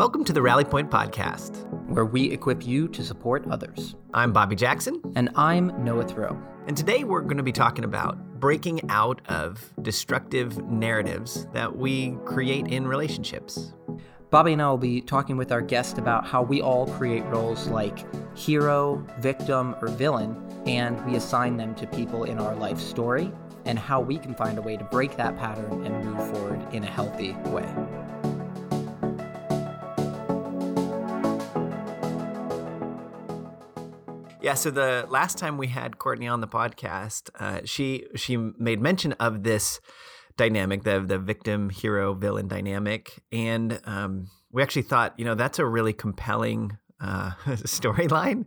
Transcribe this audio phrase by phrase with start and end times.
[0.00, 3.96] Welcome to the Rally Point Podcast, where we equip you to support others.
[4.14, 4.98] I'm Bobby Jackson.
[5.14, 6.42] And I'm Noah Thoreau.
[6.66, 12.12] And today we're going to be talking about breaking out of destructive narratives that we
[12.24, 13.74] create in relationships.
[14.30, 17.68] Bobby and I will be talking with our guest about how we all create roles
[17.68, 23.30] like hero, victim, or villain, and we assign them to people in our life story,
[23.66, 26.84] and how we can find a way to break that pattern and move forward in
[26.84, 27.70] a healthy way.
[34.50, 38.80] Yeah, so the last time we had Courtney on the podcast, uh, she she made
[38.82, 39.80] mention of this
[40.36, 45.60] dynamic, the the victim hero villain dynamic, and um, we actually thought, you know, that's
[45.60, 48.46] a really compelling uh, storyline.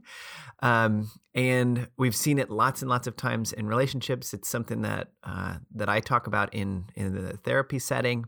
[0.62, 4.34] Um, and we've seen it lots and lots of times in relationships.
[4.34, 8.26] It's something that uh, that I talk about in in the therapy setting.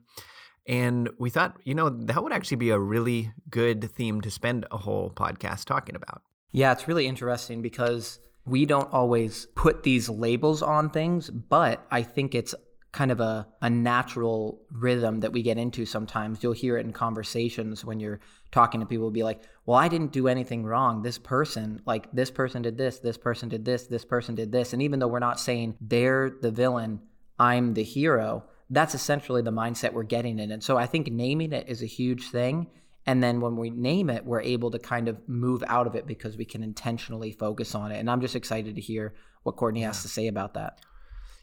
[0.65, 4.65] And we thought, you know, that would actually be a really good theme to spend
[4.71, 6.21] a whole podcast talking about.
[6.55, 12.01] Yeah, it's really interesting because we don't always put these labels on things, but I
[12.01, 12.55] think it's
[12.93, 16.41] kind of a, a natural rhythm that we get into sometimes.
[16.41, 18.21] You'll hear it in conversations when you're
[18.53, 21.01] talking to people, be like, well, I didn't do anything wrong.
[21.01, 24.71] This person, like, this person did this, this person did this, this person did this.
[24.71, 27.01] And even though we're not saying they're the villain,
[27.37, 30.51] I'm the hero, that's essentially the mindset we're getting in.
[30.51, 32.67] And so I think naming it is a huge thing.
[33.05, 36.07] And then when we name it, we're able to kind of move out of it
[36.07, 37.99] because we can intentionally focus on it.
[37.99, 40.79] And I'm just excited to hear what Courtney has to say about that.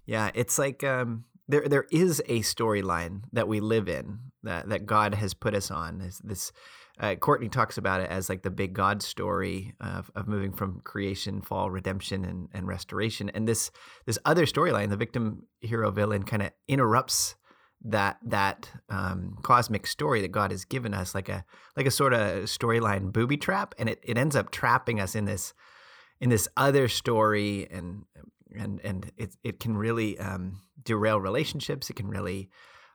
[0.04, 4.86] Yeah, it's like um, there there is a storyline that we live in that that
[4.86, 5.98] God has put us on.
[5.98, 6.52] This, this
[6.98, 10.80] uh, Courtney talks about it as like the big God story of, of moving from
[10.84, 13.30] creation, fall, redemption, and, and restoration.
[13.30, 13.70] And this
[14.06, 17.36] this other storyline, the victim, hero, villain, kind of interrupts
[17.84, 21.44] that that um, cosmic story that God has given us, like a
[21.76, 25.24] like a sort of storyline booby trap, and it, it ends up trapping us in
[25.24, 25.52] this
[26.20, 28.04] in this other story, and
[28.56, 31.90] and and it it can really um, derail relationships.
[31.90, 32.50] It can really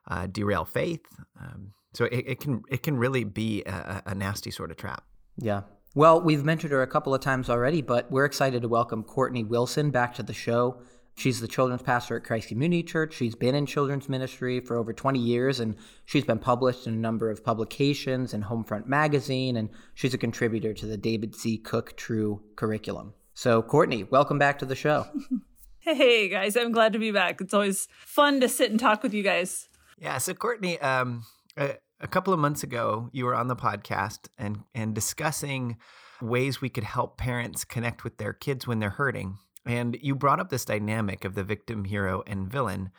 [0.08, 1.06] uh, derail faith.
[1.40, 5.04] Um, so it, it can it can really be a, a nasty sort of trap.
[5.38, 5.64] Yeah.
[5.96, 9.44] Well, we've mentioned her a couple of times already, but we're excited to welcome Courtney
[9.44, 10.80] Wilson back to the show.
[11.18, 13.16] She's the children's pastor at Christ Community Church.
[13.16, 16.98] She's been in children's ministry for over 20 years, and she's been published in a
[16.98, 21.58] number of publications and Homefront Magazine, and she's a contributor to the David C.
[21.58, 23.16] Cook True curriculum.
[23.34, 25.08] So, Courtney, welcome back to the show.
[25.80, 27.42] hey, guys, I'm glad to be back.
[27.42, 29.70] It's always fun to sit and talk with you guys.
[29.98, 31.26] Yeah, so, Courtney, um,
[31.58, 35.78] a, a couple of months ago, you were on the podcast and, and discussing
[36.22, 40.40] ways we could help parents connect with their kids when they're hurting and you brought
[40.40, 42.92] up this dynamic of the victim, hero, and villain.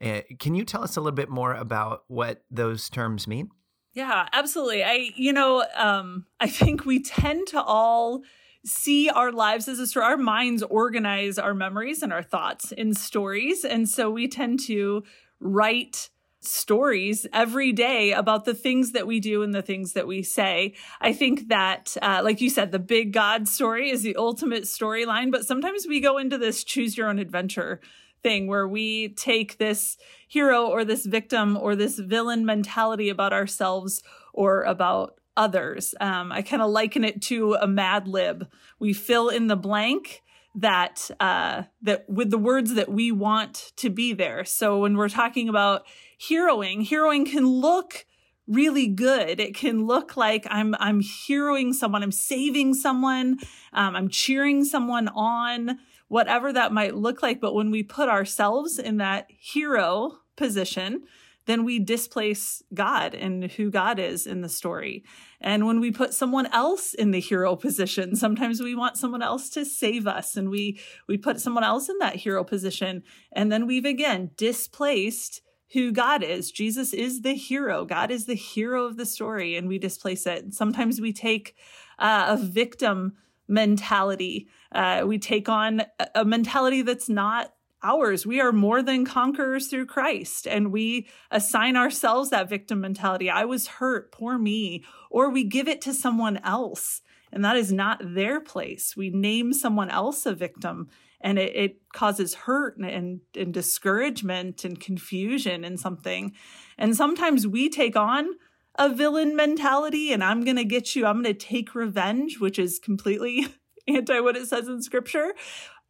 [0.00, 3.50] Uh, can you tell us a little bit more about what those terms mean?
[3.92, 4.84] Yeah, absolutely.
[4.84, 8.22] I, you know, um, I think we tend to all
[8.64, 10.04] see our lives as a story.
[10.04, 13.64] Our minds organize our memories and our thoughts in stories.
[13.64, 15.02] And so we tend to
[15.40, 20.22] write stories every day about the things that we do and the things that we
[20.22, 20.74] say.
[21.00, 25.30] I think that, uh, like you said, the big God story is the ultimate storyline,
[25.30, 27.80] but sometimes we go into this choose your own adventure
[28.22, 29.96] thing where we take this
[30.28, 34.02] hero or this victim or this villain mentality about ourselves
[34.32, 35.94] or about others.
[36.00, 38.48] Um, I kind of liken it to a Mad Lib.
[38.78, 40.22] We fill in the blank
[40.54, 44.44] that uh, that with the words that we want to be there.
[44.44, 45.82] So when we're talking about
[46.20, 48.06] heroing, heroing can look
[48.46, 49.38] really good.
[49.38, 53.38] It can look like I'm I'm heroing someone, I'm saving someone,
[53.72, 55.78] um, I'm cheering someone on,
[56.08, 57.40] whatever that might look like.
[57.40, 61.04] But when we put ourselves in that hero position,
[61.50, 65.04] then we displace God and who God is in the story.
[65.40, 69.50] And when we put someone else in the hero position, sometimes we want someone else
[69.50, 73.02] to save us and we we put someone else in that hero position
[73.32, 76.50] and then we've again displaced who God is.
[76.50, 77.84] Jesus is the hero.
[77.84, 80.52] God is the hero of the story and we displace it.
[80.54, 81.54] Sometimes we take
[81.98, 83.14] uh, a victim
[83.46, 84.48] mentality.
[84.72, 85.82] Uh, we take on
[86.14, 88.26] a mentality that's not ours.
[88.26, 90.46] We are more than conquerors through Christ.
[90.46, 93.30] And we assign ourselves that victim mentality.
[93.30, 94.84] I was hurt, poor me.
[95.10, 97.02] Or we give it to someone else.
[97.32, 98.96] And that is not their place.
[98.96, 100.88] We name someone else a victim
[101.20, 106.32] and it, it causes hurt and, and, and discouragement and confusion in something.
[106.78, 108.34] And sometimes we take on
[108.78, 112.58] a villain mentality and I'm going to get you, I'm going to take revenge, which
[112.58, 113.46] is completely
[113.88, 115.34] anti what it says in scripture.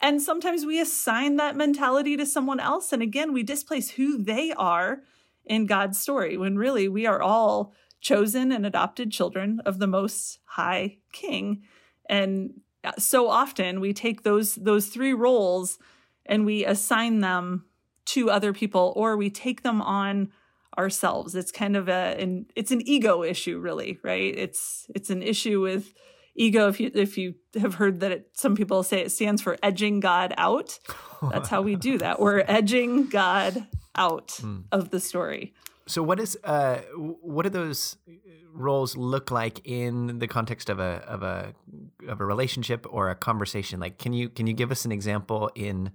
[0.00, 2.92] And sometimes we assign that mentality to someone else.
[2.92, 5.00] And again, we displace who they are
[5.44, 10.38] in God's story when really we are all chosen and adopted children of the most
[10.44, 11.62] high king.
[12.08, 15.78] And uh, so often we take those those three roles
[16.24, 17.66] and we assign them
[18.06, 20.32] to other people or we take them on
[20.78, 21.34] ourselves.
[21.34, 24.34] It's kind of a an, it's an ego issue really right?
[24.34, 25.92] It's it's an issue with
[26.40, 29.56] ego if you if you have heard that it, some people say it stands for
[29.62, 30.78] edging god out.
[31.30, 32.18] That's how we do that.
[32.18, 34.64] We're edging god out mm.
[34.72, 35.54] of the story.
[35.86, 37.96] So what is uh what do those
[38.52, 41.54] roles look like in the context of a of a
[42.08, 43.78] of a relationship or a conversation?
[43.78, 45.90] Like can you can you give us an example in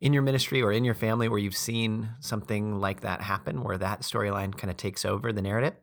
[0.00, 3.78] in your ministry or in your family where you've seen something like that happen where
[3.78, 5.74] that storyline kind of takes over the narrative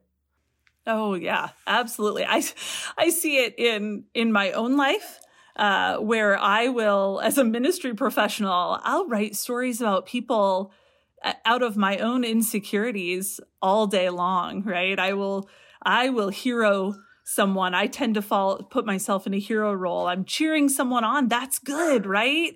[0.87, 2.25] Oh yeah, absolutely.
[2.25, 2.41] I
[2.97, 5.19] I see it in in my own life.
[5.55, 10.71] Uh, where I will, as a ministry professional, I'll write stories about people
[11.23, 14.99] uh, out of my own insecurities all day long, right?
[14.99, 15.49] I will,
[15.81, 16.93] I will hero
[17.23, 17.73] someone.
[17.73, 20.05] I tend to fall, put myself in a hero role.
[20.05, 21.27] I'm cheering someone on.
[21.27, 22.55] That's good, right?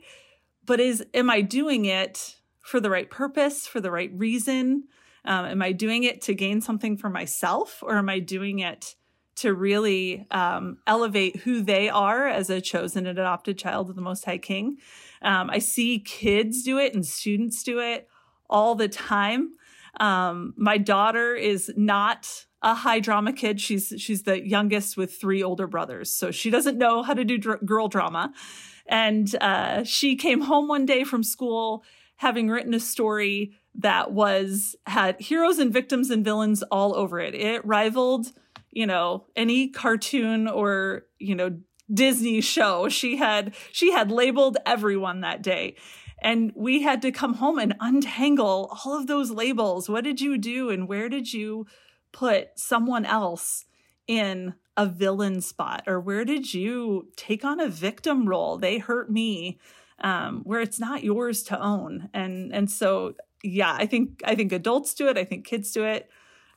[0.64, 4.84] But is, am I doing it for the right purpose, for the right reason?
[5.26, 8.96] Um, am I doing it to gain something for myself or am I doing it
[9.38, 14.02] to really um, elevate who they are as a chosen and adopted child of the
[14.02, 14.78] Most High King?
[15.22, 18.08] Um, I see kids do it and students do it
[18.50, 19.52] all the time.
[20.00, 23.60] Um, my daughter is not a high drama kid.
[23.60, 27.38] She's she's the youngest with three older brothers, so she doesn't know how to do
[27.38, 28.34] dr- girl drama.
[28.86, 31.84] And uh, she came home one day from school
[32.18, 37.34] having written a story that was had heroes and victims and villains all over it.
[37.34, 38.28] It rivaled,
[38.70, 41.58] you know, any cartoon or, you know,
[41.94, 42.90] Disney show.
[42.90, 45.76] She had she had labeled everyone that day.
[46.24, 49.90] And we had to come home and untangle all of those labels.
[49.90, 51.66] What did you do and where did you
[52.12, 53.66] put someone else
[54.08, 58.58] in a villain spot or where did you take on a victim role?
[58.58, 59.60] They hurt me.
[60.04, 62.10] Um, where it's not yours to own.
[62.12, 65.18] And and so yeah, I think I think adults do it.
[65.18, 66.10] I think kids do it.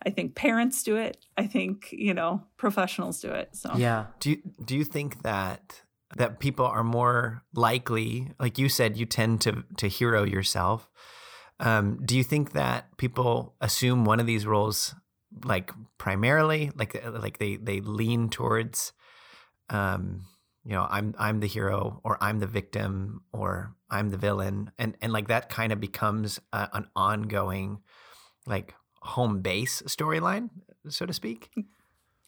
[0.05, 1.17] I think parents do it.
[1.37, 3.51] I think you know professionals do it.
[3.57, 4.07] So yeah.
[4.21, 5.83] Do you do you think that
[6.17, 10.89] that people are more likely, like you said, you tend to to hero yourself?
[11.61, 14.95] Um, do you think that people assume one of these roles,
[15.45, 18.93] like primarily, like like they they lean towards,
[19.71, 20.25] um,
[20.65, 24.97] you know, I'm I'm the hero or I'm the victim or I'm the villain, and
[25.01, 27.81] and like that kind of becomes a, an ongoing,
[28.47, 30.49] like home base storyline,
[30.89, 31.51] so to speak.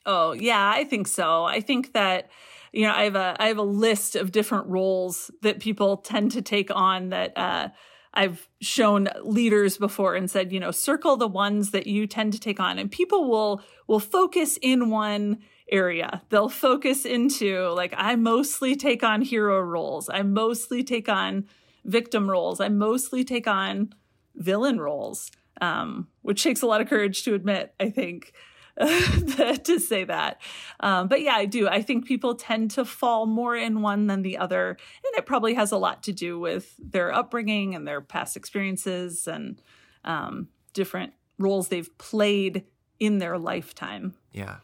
[0.05, 1.45] Oh yeah, I think so.
[1.45, 2.31] I think that
[2.73, 6.33] you know I have a I have a list of different roles that people tend
[6.33, 7.37] to take on that.
[7.37, 7.69] Uh,
[8.13, 12.41] I've shown leaders before and said, you know, circle the ones that you tend to
[12.41, 15.39] take on, and people will will focus in one
[15.71, 16.23] area.
[16.29, 20.09] They'll focus into like I mostly take on hero roles.
[20.09, 21.47] I mostly take on
[21.85, 22.61] victim roles.
[22.61, 23.95] I mostly take on
[24.35, 25.31] villain roles,
[25.61, 27.75] um, which takes a lot of courage to admit.
[27.81, 28.33] I think.
[28.79, 30.39] to say that.
[30.81, 31.67] Um, but yeah, I do.
[31.67, 34.69] I think people tend to fall more in one than the other.
[34.69, 39.27] And it probably has a lot to do with their upbringing and their past experiences
[39.27, 39.63] and
[40.05, 42.65] um, different roles they've played
[43.01, 44.15] in their lifetime.
[44.33, 44.57] Yeah.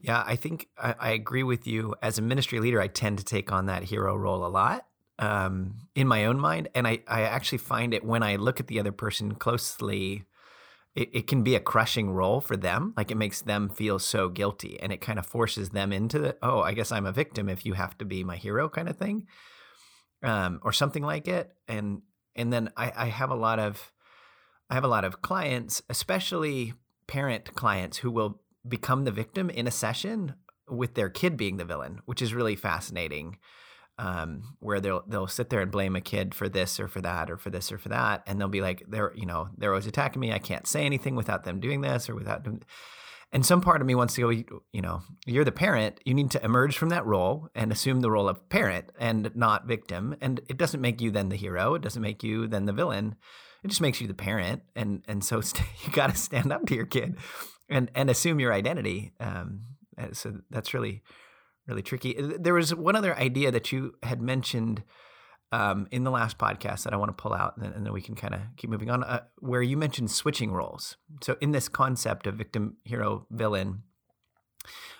[0.00, 1.94] Yeah, I think I, I, agree with you.
[2.02, 4.86] As a ministry leader, I tend to take on that hero role a lot
[5.18, 6.68] um, in my own mind.
[6.74, 10.24] And I, I actually find it when I look at the other person closely,
[10.94, 12.94] it, it can be a crushing role for them.
[12.96, 16.36] Like it makes them feel so guilty and it kind of forces them into the,
[16.42, 18.96] oh, I guess I'm a victim if you have to be my hero kind of
[18.96, 19.26] thing.
[20.22, 21.52] Um, or something like it.
[21.68, 22.02] And
[22.34, 23.92] and then I, I have a lot of
[24.68, 26.74] I have a lot of clients, especially
[27.06, 30.34] parent clients who will become the victim in a session
[30.68, 33.38] with their kid being the villain, which is really fascinating.
[33.98, 37.30] Um, where they'll they'll sit there and blame a kid for this or for that
[37.30, 39.86] or for this or for that, and they'll be like, they're you know they're always
[39.86, 40.32] attacking me.
[40.32, 42.60] I can't say anything without them doing this or without them.
[43.32, 45.98] And some part of me wants to go, you know, you're the parent.
[46.04, 49.66] You need to emerge from that role and assume the role of parent and not
[49.66, 50.14] victim.
[50.20, 51.74] And it doesn't make you then the hero.
[51.74, 53.16] It doesn't make you then the villain.
[53.64, 54.62] It just makes you the parent.
[54.76, 55.40] And and so
[55.84, 57.16] you got to stand up to your kid
[57.68, 59.12] and and assume your identity.
[59.20, 59.62] Um,
[60.12, 61.02] so that's really
[61.66, 62.16] really tricky.
[62.18, 64.84] There was one other idea that you had mentioned
[65.52, 67.92] um, in the last podcast that I want to pull out, and then, and then
[67.92, 69.04] we can kind of keep moving on.
[69.04, 70.96] Uh, where you mentioned switching roles.
[71.22, 73.82] So in this concept of victim, hero, villain.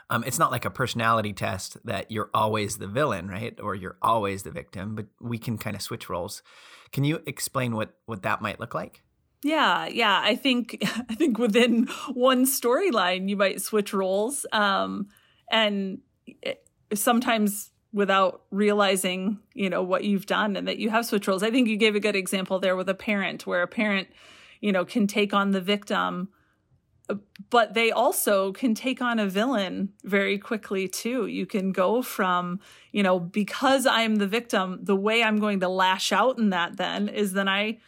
[0.08, 3.58] Um, it's not like a personality test that you're always the villain, right?
[3.60, 6.44] Or you're always the victim, but we can kind of switch roles.
[6.92, 9.02] Can you explain what what that might look like?
[9.46, 10.20] Yeah, yeah.
[10.24, 15.08] I think I think within one storyline you might switch roles, um,
[15.50, 21.28] and it, sometimes without realizing, you know, what you've done and that you have switch
[21.28, 21.44] roles.
[21.44, 24.08] I think you gave a good example there with a parent, where a parent,
[24.60, 26.28] you know, can take on the victim,
[27.48, 31.26] but they also can take on a villain very quickly too.
[31.26, 32.58] You can go from,
[32.90, 36.76] you know, because I'm the victim, the way I'm going to lash out in that
[36.78, 37.78] then is then I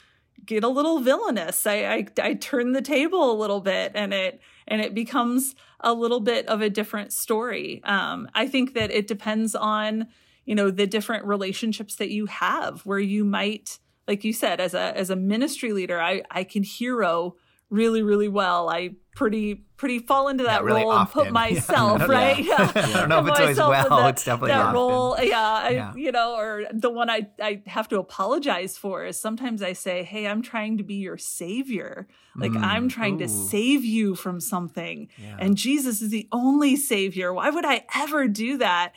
[0.44, 1.66] get a little villainous.
[1.66, 5.92] I, I, I turn the table a little bit and it and it becomes a
[5.92, 7.82] little bit of a different story.
[7.84, 10.08] Um, I think that it depends on,
[10.44, 14.74] you know, the different relationships that you have where you might, like you said, as
[14.74, 17.36] a as a ministry leader, I I can hero
[17.70, 18.68] really, really well.
[18.68, 21.20] I pretty pretty fall into that really role often.
[21.20, 22.06] and put myself yeah.
[22.06, 22.44] right.
[22.44, 22.72] Yeah.
[22.74, 23.88] I don't know if it's always well.
[24.00, 24.74] That, it's definitely that often.
[24.74, 25.16] role.
[25.22, 29.62] Yeah, I, you know, or the one I I have to apologize for is sometimes
[29.62, 32.06] I say, "Hey, I'm trying to be your savior.
[32.36, 32.62] Like Mm.
[32.62, 33.26] I'm trying Ooh.
[33.26, 35.36] to save you from something, Yeah.
[35.40, 37.32] and Jesus is the only savior.
[37.32, 38.92] Why would I ever do that?"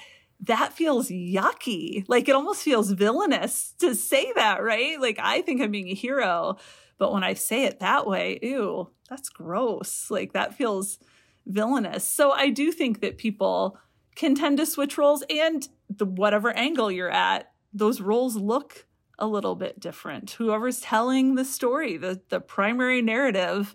[0.46, 2.04] That feels yucky.
[2.08, 5.00] Like it almost feels villainous to say that, right?
[5.00, 6.58] Like I think I'm being a hero,
[7.02, 10.12] but when I say it that way, ew, that's gross.
[10.12, 11.00] Like that feels
[11.48, 12.08] villainous.
[12.08, 13.80] So I do think that people
[14.16, 18.86] can tend to switch roles and the whatever angle you're at, those roles look
[19.18, 20.30] a little bit different.
[20.30, 23.74] Whoever's telling the story, the the primary narrative,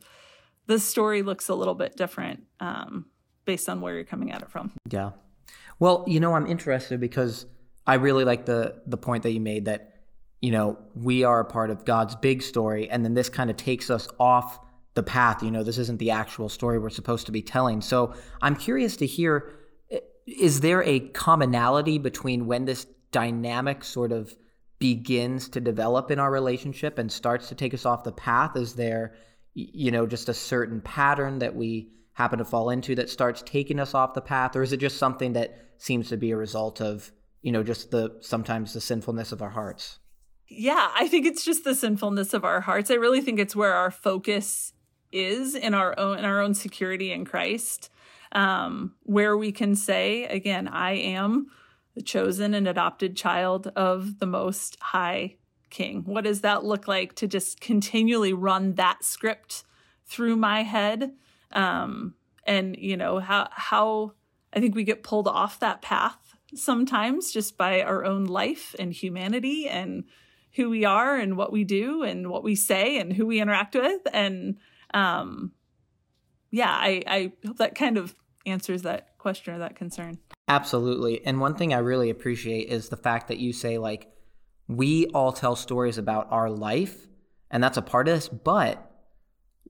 [0.67, 3.07] the story looks a little bit different um,
[3.45, 4.71] based on where you're coming at it from.
[4.89, 5.11] Yeah.
[5.81, 7.45] Well, you know, I'm interested because
[7.89, 9.96] I really like the the point that you made that
[10.47, 13.57] you know we are a part of God's big story, and then this kind of
[13.57, 14.61] takes us off
[14.95, 15.43] the path.
[15.43, 17.81] You know, this isn't the actual story we're supposed to be telling.
[17.81, 19.53] So I'm curious to hear:
[20.25, 24.37] is there a commonality between when this dynamic sort of
[24.79, 28.57] begins to develop in our relationship and starts to take us off the path?
[28.57, 29.17] Is there,
[29.55, 33.81] you know, just a certain pattern that we happen to fall into that starts taking
[33.81, 36.81] us off the path, or is it just something that seems to be a result
[36.81, 37.11] of,
[37.43, 39.99] you know, just the sometimes the sinfulness of our hearts?
[40.49, 42.91] Yeah, I think it's just the sinfulness of our hearts.
[42.91, 44.73] I really think it's where our focus
[45.13, 47.91] is in our own in our own security in Christ,
[48.33, 51.49] um, where we can say again, "I am
[51.95, 55.37] the chosen and adopted child of the Most High
[55.71, 59.65] King." What does that look like to just continually run that script
[60.07, 61.13] through my head?
[61.53, 64.13] Um, and you know how how
[64.53, 68.93] I think we get pulled off that path sometimes just by our own life and
[68.93, 70.05] humanity and
[70.57, 73.75] who we are and what we do and what we say and who we interact
[73.75, 74.57] with and
[74.95, 75.53] um
[76.51, 78.15] yeah i i hope that kind of
[78.47, 81.25] answers that question or that concern Absolutely.
[81.27, 84.09] And one thing I really appreciate is the fact that you say, like,
[84.69, 87.09] we all tell stories about our life,
[87.51, 88.91] and that's a part of this, but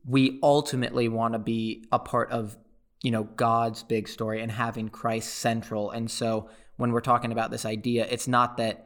[0.04, 2.56] we ultimately want to be a part of,
[3.02, 5.90] you know, God's big story and having Christ central.
[5.90, 8.85] And so when we're talking about this idea, it's not that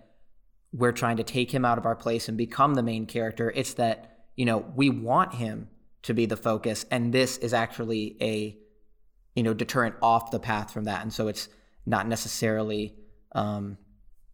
[0.72, 3.52] we're trying to take him out of our place and become the main character.
[3.54, 5.68] It's that, you know, we want him
[6.02, 6.86] to be the focus.
[6.90, 8.56] And this is actually a,
[9.34, 11.02] you know, deterrent off the path from that.
[11.02, 11.48] And so it's,
[11.86, 12.94] not necessarily
[13.32, 13.78] um,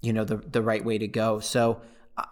[0.02, 1.40] you know the the right way to go.
[1.40, 1.81] So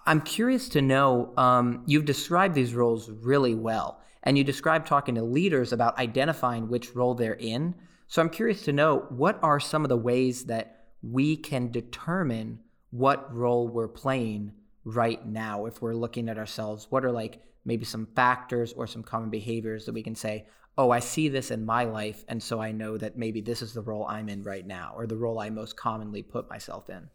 [0.06, 1.32] I'm curious to know.
[1.36, 6.68] Um, you've described these roles really well, and you described talking to leaders about identifying
[6.68, 7.74] which role they're in.
[8.06, 12.60] So I'm curious to know what are some of the ways that we can determine
[12.94, 14.52] what role we're playing
[14.84, 16.86] right now if we're looking at ourselves.
[16.90, 20.46] What are like maybe some factors or some common behaviors that we can say,
[20.78, 23.74] oh, I see this in my life, and so I know that maybe this is
[23.74, 27.08] the role I'm in right now, or the role I most commonly put myself in.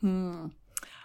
[0.00, 0.46] hmm.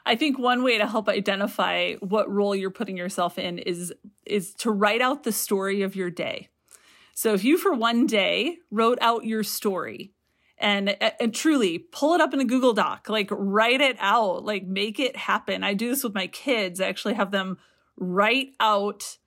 [0.05, 3.91] I think one way to help identify what role you're putting yourself in is
[4.25, 6.49] is to write out the story of your day.
[7.15, 10.14] So if you for one day wrote out your story
[10.57, 14.65] and and truly pull it up in a Google Doc, like write it out, like
[14.65, 15.63] make it happen.
[15.63, 16.79] I do this with my kids.
[16.79, 17.57] I actually have them
[17.97, 19.17] write out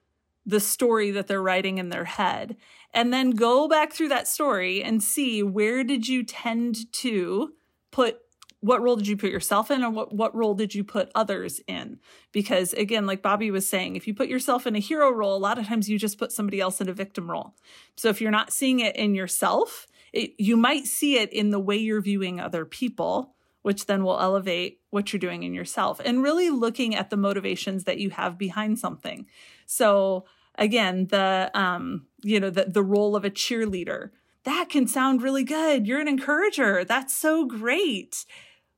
[0.49, 2.56] the story that they're writing in their head
[2.94, 7.52] and then go back through that story and see where did you tend to
[7.90, 8.20] put
[8.61, 11.61] what role did you put yourself in and what, what role did you put others
[11.68, 11.99] in
[12.32, 15.38] because again like bobby was saying if you put yourself in a hero role a
[15.38, 17.54] lot of times you just put somebody else in a victim role
[17.94, 21.61] so if you're not seeing it in yourself it, you might see it in the
[21.61, 26.23] way you're viewing other people which then will elevate what you're doing in yourself and
[26.23, 29.27] really looking at the motivations that you have behind something
[29.67, 30.25] so
[30.57, 34.11] again the um you know the, the role of a cheerleader
[34.45, 38.25] that can sound really good you're an encourager that's so great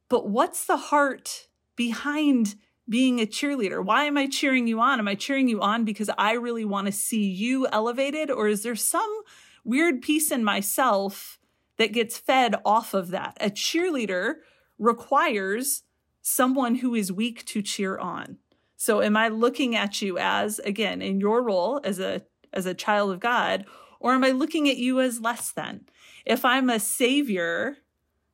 [0.08, 1.46] but what's the heart
[1.76, 2.56] behind
[2.90, 3.82] being a cheerleader?
[3.82, 4.98] Why am I cheering you on?
[4.98, 8.30] Am I cheering you on because I really want to see you elevated?
[8.30, 9.22] Or is there some
[9.64, 11.38] weird piece in myself
[11.76, 13.36] that gets fed off of that?
[13.40, 14.36] A cheerleader
[14.78, 15.82] requires
[16.22, 18.38] someone who is weak to cheer on.
[18.76, 22.74] So am I looking at you as again in your role as a as a
[22.74, 23.66] child of God
[24.00, 25.82] or am I looking at you as less than?
[26.24, 27.76] If I'm a savior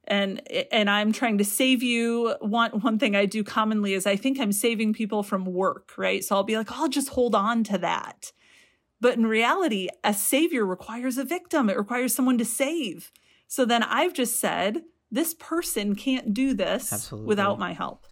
[0.06, 0.40] and
[0.72, 2.34] and I'm trying to save you.
[2.40, 6.24] One one thing I do commonly is I think I'm saving people from work, right?
[6.24, 8.32] So I'll be like, oh, I'll just hold on to that.
[9.00, 11.68] But in reality, a savior requires a victim.
[11.68, 13.12] It requires someone to save.
[13.46, 17.28] So then I've just said, this person can't do this Absolutely.
[17.28, 18.06] without my help.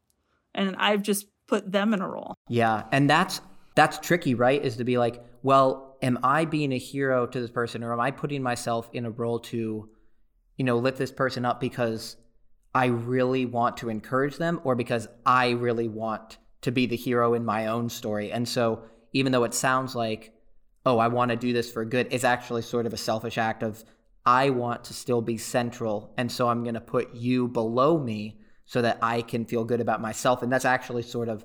[0.55, 2.35] And I've just put them in a role.
[2.49, 3.41] Yeah, and that's
[3.75, 4.65] that's tricky, right?
[4.65, 7.99] Is to be like, well, am I being a hero to this person or am
[7.99, 9.89] I putting myself in a role to
[10.57, 12.17] you know, lift this person up because
[12.75, 17.35] I really want to encourage them or because I really want to be the hero
[17.35, 18.33] in my own story.
[18.33, 20.33] And so, even though it sounds like,
[20.87, 23.63] oh, I want to do this for good, it's actually sort of a selfish act
[23.63, 23.85] of,
[24.27, 26.15] I want to still be central.
[26.17, 29.81] And so, I'm going to put you below me so that I can feel good
[29.81, 30.43] about myself.
[30.43, 31.45] And that's actually sort of,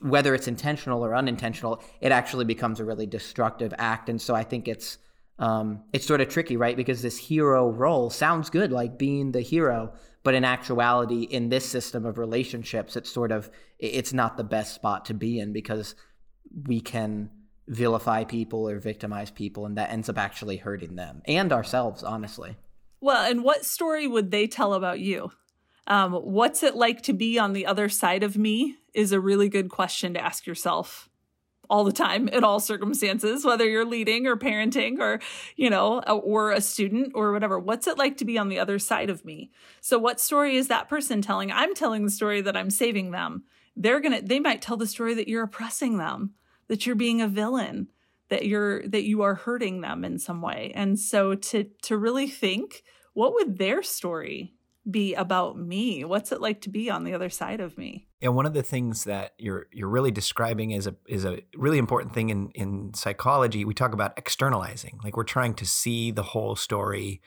[0.00, 4.08] whether it's intentional or unintentional, it actually becomes a really destructive act.
[4.08, 4.98] And so, I think it's,
[5.38, 6.76] um, it's sort of tricky, right?
[6.76, 11.64] Because this hero role sounds good, like being the hero, but in actuality, in this
[11.64, 15.94] system of relationships, it's sort of it's not the best spot to be in because
[16.66, 17.30] we can
[17.70, 22.56] vilify people or victimize people, and that ends up actually hurting them and ourselves, honestly.
[23.00, 25.30] Well, and what story would they tell about you?
[25.86, 28.76] Um, what's it like to be on the other side of me?
[28.92, 31.08] Is a really good question to ask yourself
[31.70, 35.20] all the time in all circumstances, whether you're leading or parenting or,
[35.54, 37.58] you know, or a student or whatever.
[37.58, 39.52] What's it like to be on the other side of me?
[39.80, 41.52] So what story is that person telling?
[41.52, 43.44] I'm telling the story that I'm saving them.
[43.76, 46.34] They're to they might tell the story that you're oppressing them,
[46.70, 47.88] that you're being a villain,
[48.28, 50.72] that you're that you are hurting them in some way.
[50.74, 54.54] And so to to really think what would their story
[54.88, 56.04] be about me?
[56.04, 58.06] What's it like to be on the other side of me?
[58.22, 61.78] And one of the things that you're you're really describing is a is a really
[61.78, 63.64] important thing in in psychology.
[63.64, 67.20] We talk about externalizing, like we're trying to see the whole story.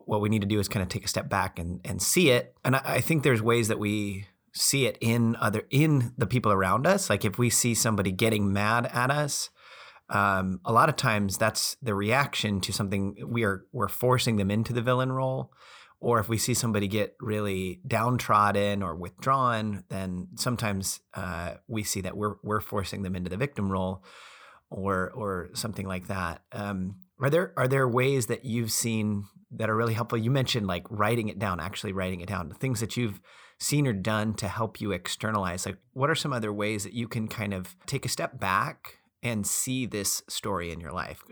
[0.00, 2.28] What we need to do is kind of take a step back and and see
[2.28, 2.54] it.
[2.62, 6.52] And I, I think there's ways that we see it in other in the people
[6.52, 7.10] around us.
[7.10, 9.50] Like if we see somebody getting mad at us,
[10.08, 14.50] um, a lot of times that's the reaction to something we are we're forcing them
[14.50, 15.52] into the villain role
[16.00, 22.02] or if we see somebody get really downtrodden or withdrawn, then sometimes uh, we see
[22.02, 24.04] that we're we're forcing them into the victim role,
[24.70, 26.42] or or something like that.
[26.52, 30.18] Um, are there are there ways that you've seen that are really helpful?
[30.18, 33.20] You mentioned like writing it down, actually writing it down, the things that you've
[33.58, 35.66] seen or done to help you externalize.
[35.66, 38.98] Like, what are some other ways that you can kind of take a step back
[39.22, 41.24] and see this story in your life?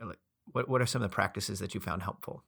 [0.53, 2.43] What what are some of the practices that you found helpful?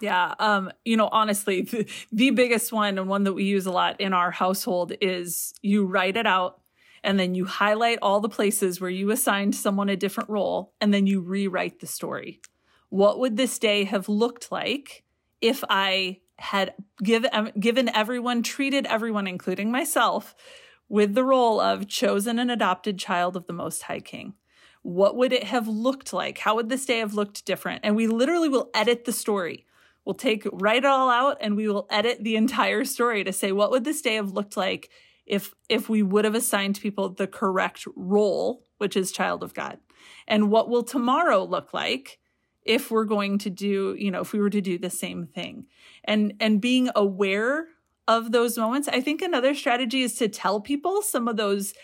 [0.00, 0.34] Yeah.
[0.38, 4.00] Um, you know, honestly, the, the biggest one and one that we use a lot
[4.00, 6.60] in our household is you write it out
[7.02, 10.92] and then you highlight all the places where you assigned someone a different role and
[10.92, 12.40] then you rewrite the story.
[12.88, 15.04] What would this day have looked like
[15.40, 20.34] if I had give, um, given everyone, treated everyone, including myself,
[20.88, 24.34] with the role of chosen and adopted child of the Most High King?
[24.82, 26.38] What would it have looked like?
[26.38, 27.82] How would this day have looked different?
[27.84, 29.66] And we literally will edit the story
[30.04, 33.52] We'll take write it all out and we will edit the entire story to say
[33.52, 34.90] what would this day have looked like
[35.26, 39.78] if if we would have assigned people the correct role, which is child of God.
[40.26, 42.18] And what will tomorrow look like
[42.70, 45.66] if we're going to do, you know, if we were to do the same thing.
[46.04, 47.66] And and being aware
[48.06, 48.88] of those moments.
[48.88, 51.74] I think another strategy is to tell people some of those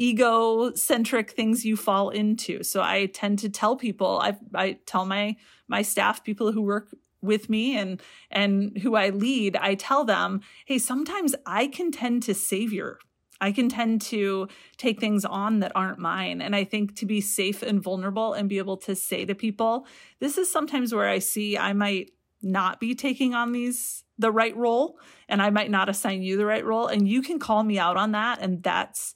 [0.00, 2.62] egocentric things you fall into.
[2.62, 6.88] So I tend to tell people, I I tell my my staff, people who work
[7.22, 12.22] with me and and who I lead, I tell them, "Hey, sometimes I can tend
[12.24, 12.98] to savior.
[13.40, 17.20] I can tend to take things on that aren't mine." And I think to be
[17.20, 19.86] safe and vulnerable and be able to say to people,
[20.20, 22.10] "This is sometimes where I see I might
[22.42, 26.46] not be taking on these the right role and I might not assign you the
[26.46, 29.14] right role and you can call me out on that and that's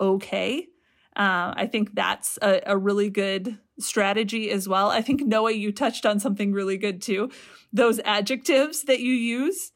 [0.00, 0.68] okay."
[1.16, 4.90] Uh, I think that's a, a really good strategy as well.
[4.90, 7.30] I think Noah, you touched on something really good too.
[7.72, 9.72] Those adjectives that you use,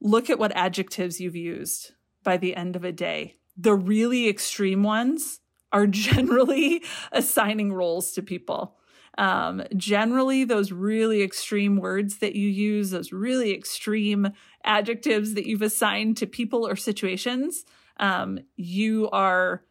[0.00, 3.36] look at what adjectives you've used by the end of a day.
[3.56, 5.40] The really extreme ones
[5.72, 8.76] are generally assigning roles to people.
[9.18, 14.28] Um, generally, those really extreme words that you use, those really extreme
[14.64, 17.64] adjectives that you've assigned to people or situations,
[17.98, 19.64] um, you are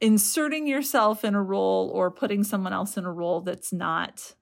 [0.00, 4.34] inserting yourself in a role or putting someone else in a role that's not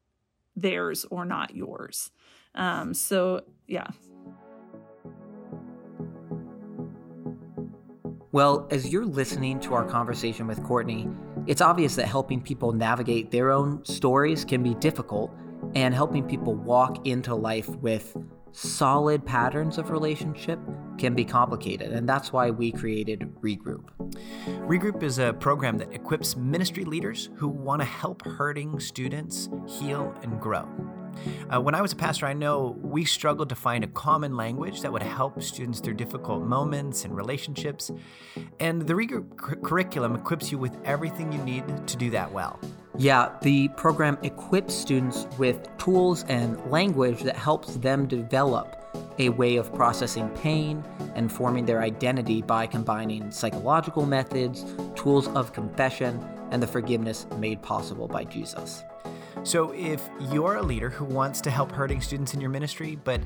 [0.57, 2.11] theirs or not yours.
[2.55, 3.89] Um, so, yeah.
[8.35, 11.09] Well, as you're listening to our conversation with Courtney,
[11.47, 15.31] it's obvious that helping people navigate their own stories can be difficult,
[15.77, 18.17] and helping people walk into life with
[18.51, 20.59] solid patterns of relationship
[20.99, 23.85] can be complicated, and that's why we created Regroup.
[24.67, 30.13] Regroup is a program that equips ministry leaders who want to help hurting students heal
[30.25, 30.69] and grow.
[31.53, 34.81] Uh, when I was a pastor, I know we struggled to find a common language
[34.83, 37.91] that would help students through difficult moments and relationships.
[38.61, 42.59] And the Regroup cu- curriculum equips you with everything you need to do that well.
[42.97, 48.81] Yeah, the program equips students with tools and language that helps them develop
[49.19, 55.53] a way of processing pain and forming their identity by combining psychological methods, tools of
[55.53, 58.85] confession, and the forgiveness made possible by Jesus.
[59.45, 63.21] So, if you're a leader who wants to help hurting students in your ministry, but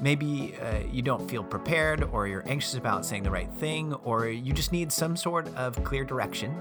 [0.00, 4.28] maybe uh, you don't feel prepared, or you're anxious about saying the right thing, or
[4.28, 6.56] you just need some sort of clear direction,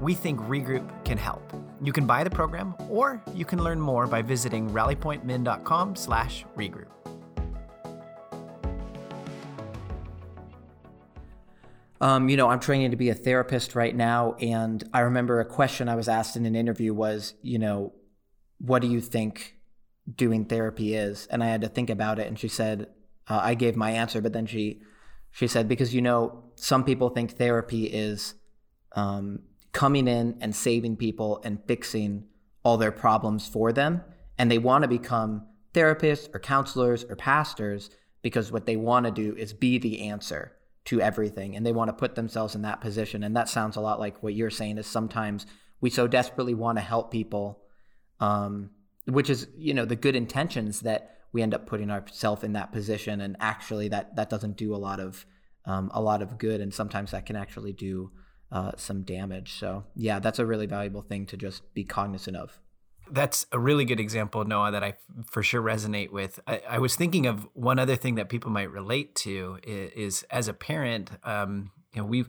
[0.00, 1.48] we think Regroup can help.
[1.80, 6.86] You can buy the program, or you can learn more by visiting rallypointmin.com/regroup.
[12.00, 15.44] Um, you know, I'm training to be a therapist right now, and I remember a
[15.44, 17.92] question I was asked in an interview was, you know,
[18.60, 19.56] what do you think
[20.14, 21.26] doing therapy is?
[21.30, 22.88] And I had to think about it, and she said,
[23.28, 24.82] uh, I gave my answer, but then she
[25.32, 28.34] she said because you know some people think therapy is
[28.96, 29.40] um,
[29.72, 32.24] coming in and saving people and fixing
[32.64, 34.02] all their problems for them,
[34.36, 37.90] and they want to become therapists or counselors or pastors
[38.22, 40.52] because what they want to do is be the answer
[40.84, 43.80] to everything and they want to put themselves in that position and that sounds a
[43.80, 45.46] lot like what you're saying is sometimes
[45.80, 47.62] we so desperately want to help people
[48.20, 48.70] um,
[49.06, 52.72] which is you know the good intentions that we end up putting ourselves in that
[52.72, 53.20] position.
[53.20, 55.26] And actually that that doesn't do a lot of
[55.66, 56.60] um, a lot of good.
[56.60, 58.10] And sometimes that can actually do
[58.52, 59.54] uh, some damage.
[59.54, 62.58] So yeah that's a really valuable thing to just be cognizant of.
[63.12, 64.94] That's a really good example, Noah, that I
[65.26, 66.38] for sure resonate with.
[66.46, 70.26] I, I, was thinking of one other thing that people might relate to is, is
[70.30, 72.28] as a parent, um, you know, we've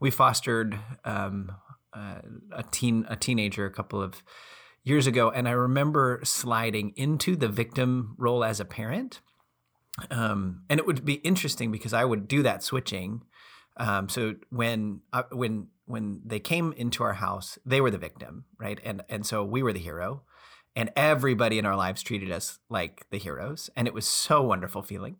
[0.00, 1.52] we fostered um,
[1.92, 2.20] uh,
[2.52, 4.22] a teen a teenager a couple of
[4.84, 9.20] years ago, and I remember sliding into the victim role as a parent.
[10.10, 13.22] Um, and it would be interesting because I would do that switching.
[13.76, 18.44] Um, so when uh, when when they came into our house, they were the victim,
[18.58, 18.78] right?
[18.84, 20.22] And and so we were the hero,
[20.76, 24.82] and everybody in our lives treated us like the heroes, and it was so wonderful
[24.82, 25.16] feeling.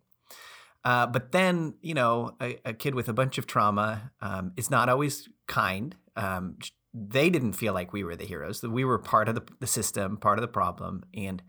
[0.83, 4.69] Uh, but then, you know, a, a, kid with a bunch of trauma um, is
[4.69, 5.95] not always kind.
[6.15, 6.57] Um,
[6.97, 9.67] they didn't feel like we were the heroes; that we were part of the, the
[9.67, 11.43] system, part of the problem, and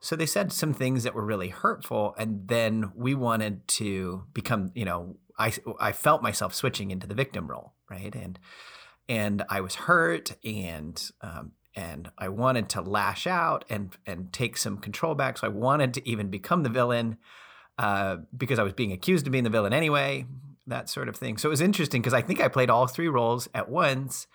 [0.00, 4.70] so they said some things that were really hurtful, and then we wanted to become,
[4.74, 8.14] you know, I I felt myself switching into the victim role, right?
[8.14, 8.38] And
[9.08, 14.56] and I was hurt, and um, and I wanted to lash out and and take
[14.56, 15.38] some control back.
[15.38, 17.16] So I wanted to even become the villain
[17.78, 20.26] uh, because I was being accused of being the villain anyway,
[20.66, 21.38] that sort of thing.
[21.38, 24.26] So it was interesting because I think I played all three roles at once,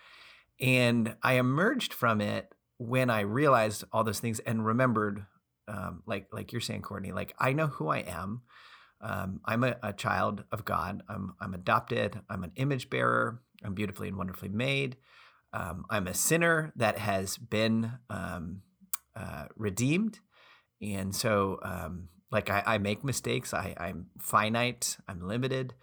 [0.60, 5.26] and I emerged from it when I realized all those things and remembered,
[5.67, 8.41] um, like like you're saying, Courtney, like I know who I am.
[9.02, 11.04] Um, I'm a, a, child of God.
[11.08, 12.19] I'm, I'm adopted.
[12.30, 13.41] I'm an image bearer.
[13.63, 14.98] I'm beautifully and wonderfully made.
[15.54, 18.62] Um, I'm a sinner that has been um,
[19.15, 20.19] uh, redeemed.
[20.82, 23.54] And so, um, like, I, I, make mistakes.
[23.54, 24.98] I, I'm finite.
[25.08, 25.74] I'm limited.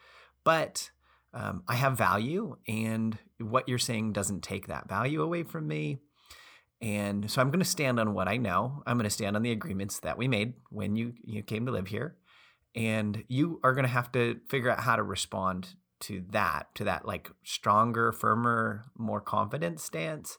[0.45, 0.91] But
[1.35, 2.57] um, I have value.
[2.69, 5.99] And what you're saying doesn't take that value away from me.
[6.81, 8.83] And so I'm going to stand on what I know.
[8.87, 11.73] I'm going to stand on the agreements that we made when you, you came to
[11.73, 12.17] live here
[12.75, 16.85] and you are going to have to figure out how to respond to that to
[16.85, 20.37] that like stronger firmer more confident stance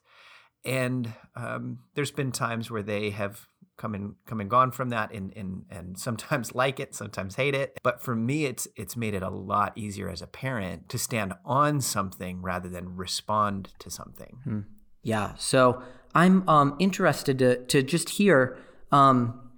[0.64, 5.12] and um, there's been times where they have come and come and gone from that
[5.12, 9.14] and, and and sometimes like it sometimes hate it but for me it's it's made
[9.14, 13.90] it a lot easier as a parent to stand on something rather than respond to
[13.90, 14.60] something hmm.
[15.04, 15.82] yeah so
[16.16, 18.58] i'm um, interested to to just hear
[18.92, 19.52] um,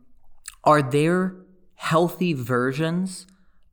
[0.64, 1.36] are there
[1.76, 3.26] healthy versions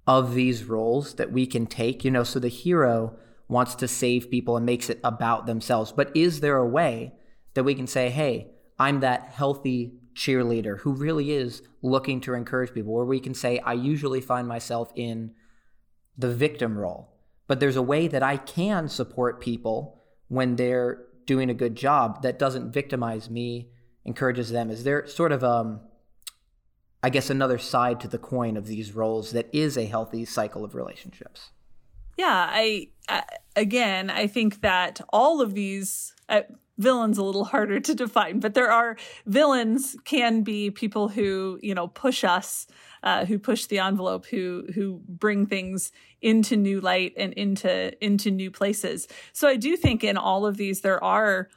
[0.07, 2.05] of these roles that we can take.
[2.05, 3.17] You know, so the hero
[3.49, 5.93] wants to save people and makes it about themselves.
[5.93, 7.13] But is there a way
[7.55, 12.73] that we can say, hey, I'm that healthy cheerleader who really is looking to encourage
[12.73, 15.33] people, where we can say, I usually find myself in
[16.19, 21.51] the victim role but there's a way that I can support people when they're doing
[21.51, 23.71] a good job that doesn't victimize me,
[24.05, 24.71] encourages them.
[24.71, 25.81] Is there sort of um
[27.03, 30.65] I guess another side to the coin of these roles that is a healthy cycle
[30.65, 31.51] of relationships?
[32.17, 33.23] Yeah, I, I
[33.55, 36.15] again, I think that all of these
[36.79, 41.75] villains a little harder to define, but there are villains can be people who you
[41.75, 42.67] know push us,
[43.03, 48.31] uh, who push the envelope, who who bring things into new light and into into
[48.31, 49.09] new places.
[49.33, 51.49] So I do think in all of these there are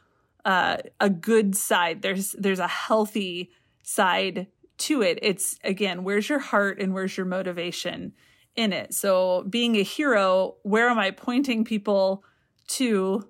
[0.46, 2.02] uh, a good side.
[2.02, 3.52] There's there's a healthy
[3.84, 4.48] side
[4.80, 5.20] to it.
[5.22, 8.14] It's again, where's your heart and where's your motivation
[8.56, 8.94] in it?
[8.94, 12.24] So being a hero, where am I pointing people
[12.68, 13.29] to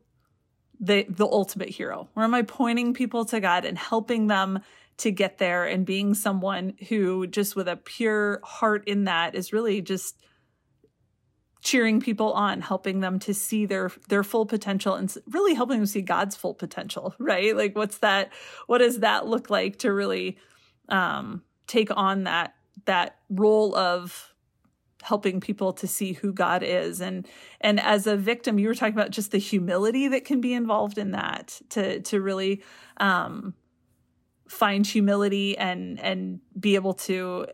[0.80, 2.10] the the ultimate hero?
[2.14, 4.62] Where am I pointing people to God and helping them
[4.98, 9.54] to get there and being someone who just with a pure heart in that is
[9.54, 10.18] really just
[11.62, 15.86] cheering people on helping them to see their their full potential and really helping them
[15.86, 18.32] see God's full potential right like what's that
[18.68, 20.38] what does that look like to really
[20.88, 24.29] um take on that that role of
[25.02, 27.02] helping people to see who God is.
[27.02, 27.28] And
[27.62, 30.98] and as a victim you were talking about just the humility that can be involved
[30.98, 32.64] in that to to really
[32.98, 33.54] um
[34.48, 37.48] find humility and and be able to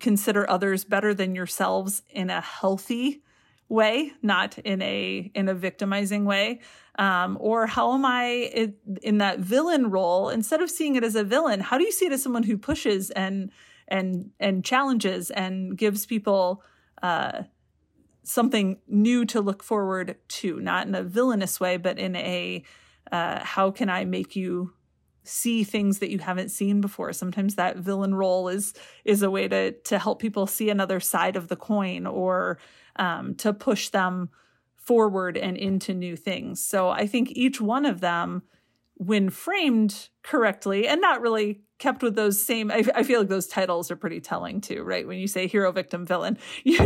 [0.00, 3.22] consider others better than yourselves in a healthy
[3.68, 6.60] way not in a in a victimizing way.
[6.98, 10.30] Um, or how am i in, that villain role?
[10.30, 12.58] Instead of seeing it as a villain how do you see it as someone who
[12.58, 13.52] pushes and
[13.86, 16.62] and and challenges and gives people
[17.02, 17.42] uh,
[18.22, 22.62] something new to look forward to, not in a villainous way, but in a
[23.10, 24.72] uh, how can I make you
[25.28, 27.12] see things that you haven't seen before.
[27.12, 31.36] Sometimes that villain role is is a way to to help people see another side
[31.36, 32.58] of the coin or
[32.96, 34.30] um, to push them
[34.76, 36.64] forward and into new things.
[36.64, 38.42] So I think each one of them,
[38.94, 43.46] when framed correctly and not really kept with those same I, I, feel like those
[43.46, 45.06] titles are pretty telling too right?
[45.06, 46.76] When you say hero victim villain you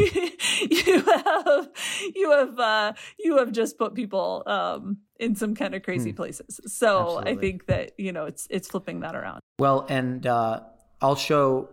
[0.71, 1.71] you have
[2.15, 6.17] you have uh you have just put people um in some kind of crazy hmm.
[6.17, 6.61] places.
[6.67, 7.33] So Absolutely.
[7.33, 9.41] i think that you know it's it's flipping that around.
[9.59, 10.61] Well and uh
[11.01, 11.69] i'll show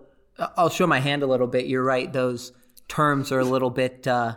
[0.58, 1.66] i'll show my hand a little bit.
[1.66, 2.12] You're right.
[2.12, 2.54] Those
[2.88, 4.36] terms are a little bit uh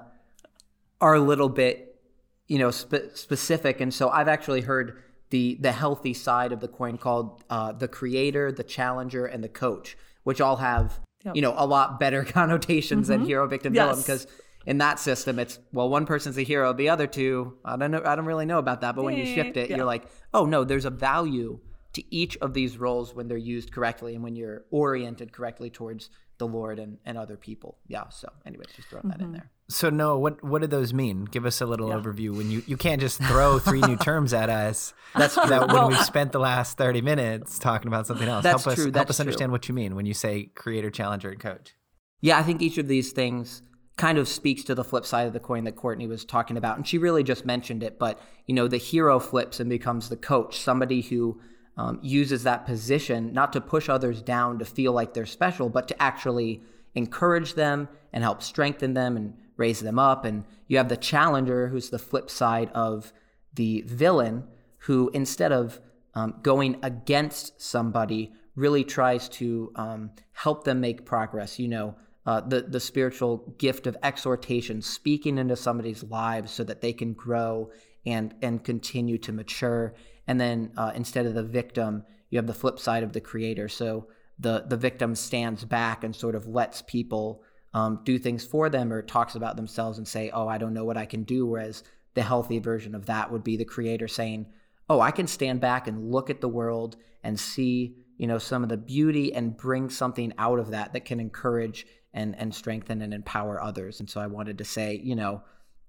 [1.01, 2.01] are a little bit
[2.49, 3.81] you know spe- specific.
[3.81, 4.99] And so i've actually heard
[5.33, 9.49] the the healthy side of the coin called uh, the creator, the challenger, and the
[9.49, 11.35] coach, which all have yep.
[11.35, 13.21] you know a lot better connotations mm-hmm.
[13.21, 13.85] than hero, victim, yes.
[13.85, 14.27] villain because
[14.64, 18.01] in that system it's well one person's a hero the other two i don't know
[18.05, 19.77] i don't really know about that but when you shift it yeah.
[19.77, 21.59] you're like oh no there's a value
[21.95, 26.11] to each of these roles when they're used correctly and when you're oriented correctly towards
[26.38, 29.11] the lord and, and other people yeah so anyways just throwing mm-hmm.
[29.11, 29.35] that in mm-hmm.
[29.35, 31.25] there so no, what what do those mean?
[31.25, 31.95] Give us a little yeah.
[31.95, 32.37] overview.
[32.37, 34.92] When you you can't just throw three new terms at us.
[35.16, 35.47] That's true.
[35.47, 38.42] That when we've spent the last thirty minutes talking about something else.
[38.42, 38.87] That's help true.
[38.87, 39.23] us that's help us true.
[39.23, 41.75] understand what you mean when you say creator, challenger, and coach.
[42.21, 43.62] Yeah, I think each of these things
[43.97, 46.77] kind of speaks to the flip side of the coin that Courtney was talking about,
[46.77, 47.99] and she really just mentioned it.
[47.99, 51.40] But you know, the hero flips and becomes the coach, somebody who
[51.76, 55.88] um, uses that position not to push others down to feel like they're special, but
[55.88, 56.62] to actually
[56.94, 60.24] encourage them and help strengthen them and raise them up.
[60.24, 63.12] And you have the challenger, who's the flip side of
[63.54, 64.44] the villain,
[64.78, 65.80] who instead of
[66.14, 71.58] um, going against somebody, really tries to um, help them make progress.
[71.58, 71.94] You know,
[72.26, 77.14] uh, the the spiritual gift of exhortation, speaking into somebody's lives so that they can
[77.14, 77.70] grow
[78.04, 79.94] and and continue to mature.
[80.26, 83.68] And then uh, instead of the victim, you have the flip side of the creator.
[83.68, 84.08] So
[84.38, 87.42] the the victim stands back and sort of lets people
[87.74, 90.85] um, do things for them or talks about themselves and say, "Oh, I don't know
[90.85, 94.46] what I can do." Whereas the healthy version of that would be the creator saying,
[94.88, 98.62] "Oh, I can stand back and look at the world and see, you know, some
[98.62, 103.00] of the beauty and bring something out of that that can encourage and and strengthen
[103.02, 105.42] and empower others." And so I wanted to say, you know,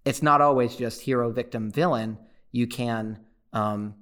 [0.05, 2.17] it's not always just hero, victim, villain.
[2.51, 3.19] You can,
[3.51, 3.95] um,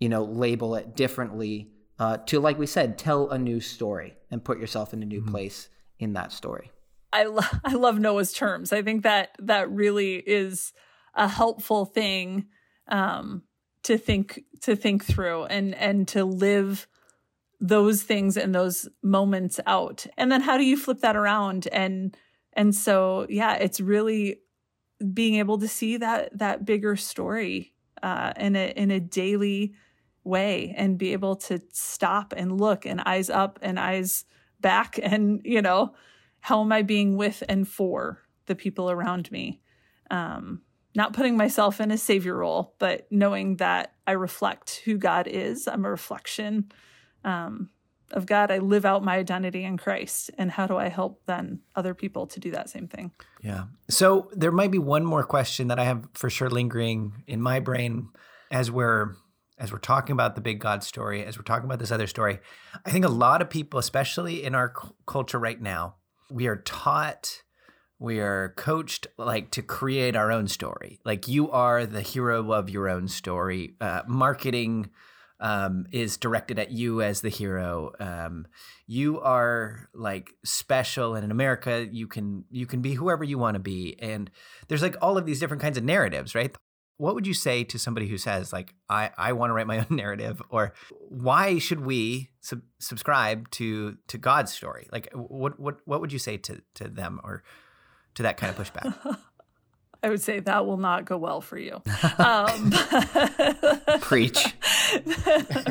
[0.00, 4.42] you know, label it differently uh, to, like we said, tell a new story and
[4.42, 5.30] put yourself in a new mm-hmm.
[5.30, 6.72] place in that story.
[7.12, 8.72] I lo- I love Noah's terms.
[8.72, 10.72] I think that that really is
[11.14, 12.46] a helpful thing
[12.88, 13.42] um,
[13.84, 16.86] to think to think through and and to live
[17.60, 20.06] those things and those moments out.
[20.16, 21.68] And then how do you flip that around?
[21.72, 22.16] And
[22.54, 24.38] and so yeah, it's really
[25.12, 29.74] being able to see that that bigger story uh, in a in a daily
[30.24, 34.24] way and be able to stop and look and eyes up and eyes
[34.60, 35.94] back and you know
[36.40, 39.60] how am I being with and for the people around me?
[40.10, 40.62] Um,
[40.94, 45.68] not putting myself in a savior role, but knowing that I reflect who God is.
[45.68, 46.72] I'm a reflection
[47.24, 47.70] um,
[48.10, 48.50] of God.
[48.50, 50.30] I live out my identity in Christ.
[50.36, 53.12] And how do I help then other people to do that same thing?
[53.40, 53.64] Yeah.
[53.88, 57.60] So there might be one more question that I have for sure lingering in my
[57.60, 58.08] brain
[58.50, 59.14] as we're
[59.60, 62.40] as we're talking about the big God story, as we're talking about this other story.
[62.84, 64.72] I think a lot of people, especially in our
[65.06, 65.96] culture right now,
[66.30, 67.42] we are taught
[68.00, 71.00] we are coached like to create our own story.
[71.04, 73.76] Like you are the hero of your own story.
[73.78, 74.88] Uh, marketing
[75.38, 77.92] um, is directed at you as the hero.
[78.00, 78.46] Um,
[78.86, 83.56] you are like special and in america you can you can be whoever you want
[83.56, 83.96] to be.
[84.00, 84.30] And
[84.68, 86.56] there's like all of these different kinds of narratives right
[87.00, 89.78] what would you say to somebody who says like i i want to write my
[89.90, 90.72] own narrative or
[91.08, 96.18] why should we sub- subscribe to to god's story like what what what would you
[96.18, 97.42] say to to them or
[98.14, 99.16] to that kind of pushback?
[100.02, 101.82] I would say that will not go well for you.
[102.18, 102.72] Um,
[104.00, 104.54] Preach.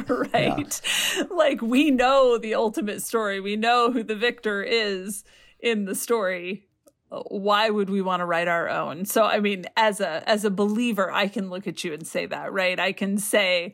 [0.07, 0.81] right.
[1.15, 1.23] Yeah.
[1.31, 3.39] Like we know the ultimate story.
[3.39, 5.23] We know who the victor is
[5.59, 6.68] in the story.
[7.09, 9.05] Why would we want to write our own?
[9.05, 12.25] So I mean, as a as a believer, I can look at you and say
[12.27, 12.79] that, right?
[12.79, 13.73] I can say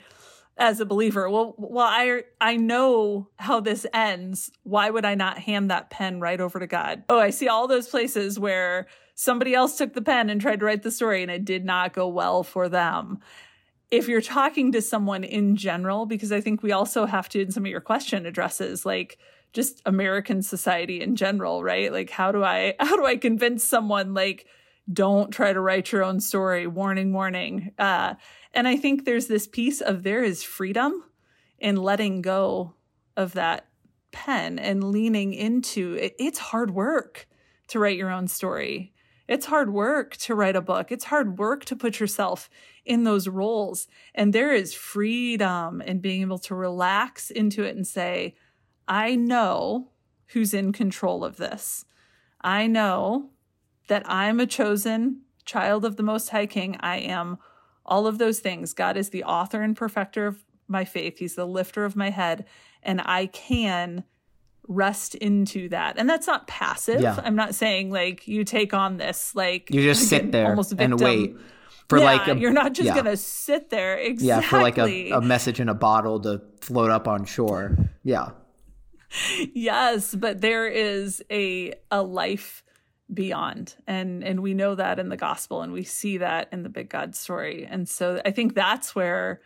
[0.58, 4.52] as a believer, well, well, I I know how this ends.
[4.64, 7.04] Why would I not hand that pen right over to God?
[7.10, 10.66] Oh, I see all those places where somebody else took the pen and tried to
[10.66, 13.20] write the story and it did not go well for them.
[13.92, 17.52] If you're talking to someone in general, because I think we also have to, in
[17.52, 19.18] some of your question addresses, like
[19.56, 21.92] just American society in general, right?
[21.92, 24.46] Like how do I how do I convince someone like
[24.92, 26.68] don't try to write your own story?
[26.68, 27.72] Warning warning.
[27.80, 28.14] Uh,
[28.56, 31.04] and i think there's this piece of there is freedom
[31.60, 32.74] in letting go
[33.18, 33.68] of that
[34.12, 36.16] pen and leaning into it.
[36.18, 37.28] it's hard work
[37.68, 38.94] to write your own story.
[39.28, 40.92] It's hard work to write a book.
[40.92, 42.50] It's hard work to put yourself
[42.86, 43.88] in those roles.
[44.14, 48.36] And there is freedom in being able to relax into it and say
[48.88, 49.90] i know
[50.28, 51.86] who's in control of this
[52.42, 53.30] i know
[53.88, 56.78] that I'm a chosen child of the Most High King.
[56.80, 57.38] I am
[57.86, 58.74] all of those things.
[58.74, 62.46] God is the author and perfecter of my faith, He's the lifter of my head,
[62.82, 64.04] and I can
[64.68, 66.00] rest into that.
[66.00, 67.02] And that's not passive.
[67.02, 67.22] Yeah.
[67.24, 71.00] I'm not saying like you take on this, like you just sit there almost and
[71.00, 71.36] wait
[71.88, 72.96] for yeah, like a, you're not just yeah.
[72.96, 74.28] gonna sit there exactly.
[74.28, 77.78] Yeah, for like a, a message in a bottle to float up on shore.
[78.02, 78.32] Yeah.
[79.54, 82.64] Yes, but there is a a life
[83.14, 86.70] beyond and and we know that in the gospel and we see that in the
[86.70, 87.66] big god story.
[87.70, 89.42] And so i think that's where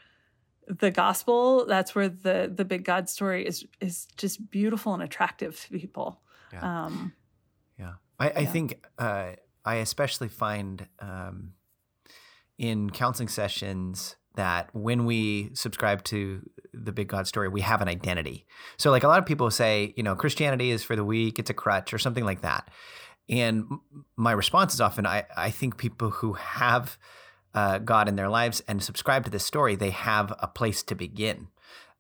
[0.68, 5.60] the gospel that's where the the big god story is is just beautiful and attractive
[5.62, 6.22] to people.
[6.54, 6.86] Yeah.
[6.86, 7.14] Um
[7.78, 7.94] yeah.
[8.18, 8.52] I i yeah.
[8.52, 9.32] think uh
[9.66, 11.52] i especially find um
[12.58, 17.88] in counseling sessions that when we subscribe to the big God story, we have an
[17.88, 18.46] identity.
[18.78, 21.50] So, like a lot of people say, you know, Christianity is for the weak, it's
[21.50, 22.70] a crutch, or something like that.
[23.28, 23.66] And
[24.16, 26.98] my response is often I, I think people who have
[27.54, 30.96] uh, God in their lives and subscribe to this story, they have a place to
[30.96, 31.48] begin.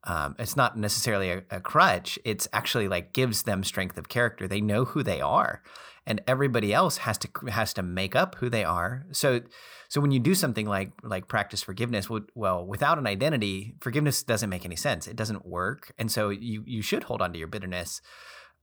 [0.06, 2.18] Um, it's not necessarily a, a, crutch.
[2.24, 4.48] It's actually like gives them strength of character.
[4.48, 5.62] They know who they are,
[6.06, 9.06] and everybody else has to has to make up who they are.
[9.12, 9.42] So,
[9.88, 14.50] so when you do something like like practice forgiveness, well, without an identity, forgiveness doesn't
[14.50, 15.08] make any sense.
[15.08, 18.02] It doesn't work, and so you you should hold on to your bitterness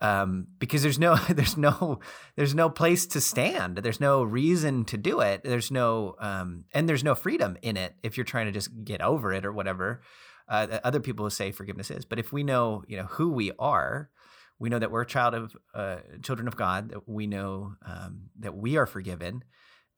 [0.01, 2.01] um, because there's no there's no
[2.37, 3.79] there's no place to stand.
[3.79, 5.42] There's no reason to do it.
[5.44, 9.01] There's no um, and there's no freedom in it if you're trying to just get
[9.01, 10.03] over it or whatever.
[10.49, 14.11] Uh, other people say forgiveness is, but if we know you know who we are,
[14.59, 16.90] we know that we're a child of uh, children of God.
[16.90, 19.45] That we know um, that we are forgiven.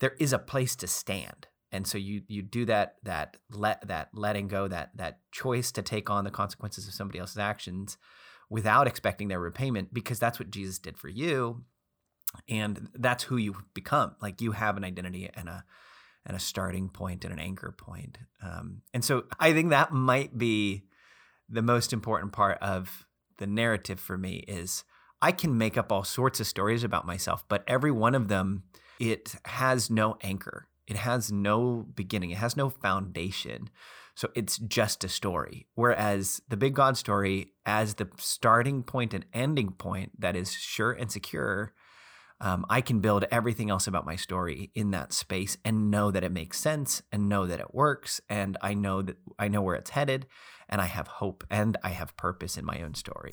[0.00, 4.08] There is a place to stand, and so you you do that that let that
[4.12, 7.98] letting go that that choice to take on the consequences of somebody else's actions
[8.50, 11.64] without expecting their repayment because that's what Jesus did for you
[12.48, 15.64] and that's who you become like you have an identity and a
[16.26, 20.36] and a starting point and an anchor point um, and so i think that might
[20.36, 20.84] be
[21.48, 23.06] the most important part of
[23.38, 24.84] the narrative for me is
[25.22, 28.62] i can make up all sorts of stories about myself but every one of them
[29.00, 33.70] it has no anchor it has no beginning it has no foundation
[34.18, 35.68] so it's just a story.
[35.76, 40.90] Whereas the big God story, as the starting point and ending point that is sure
[40.90, 41.72] and secure,
[42.40, 46.24] um, I can build everything else about my story in that space and know that
[46.24, 48.20] it makes sense and know that it works.
[48.28, 50.26] And I know that I know where it's headed
[50.68, 53.32] and I have hope and I have purpose in my own story.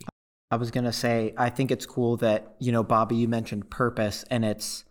[0.51, 3.69] I was going to say, I think it's cool that, you know, Bobby, you mentioned
[3.69, 4.85] purpose and it's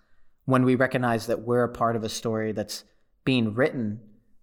[0.45, 2.84] when we recognize that we're a part of a story that's
[3.24, 4.01] being written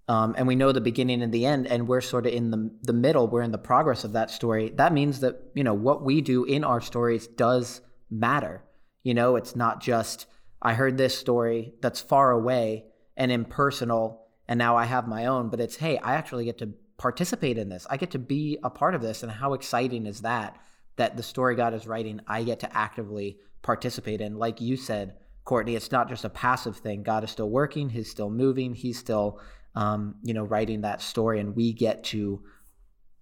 [0.08, 2.72] um, and we know the beginning and the end and we're sort of in the,
[2.82, 6.04] the middle we're in the progress of that story that means that you know what
[6.04, 8.64] we do in our stories does matter
[9.04, 10.26] you know it's not just
[10.62, 12.84] i heard this story that's far away
[13.16, 16.74] and impersonal and now i have my own but it's hey i actually get to
[17.02, 17.88] participate in this.
[17.90, 20.58] I get to be a part of this and how exciting is that
[20.98, 24.38] that the story god is writing i get to actively participate in.
[24.38, 27.04] Like you said courtney it's not just a passive thing.
[27.04, 29.40] God is still working he's still moving he's still
[29.76, 32.42] um, you know, writing that story, and we get to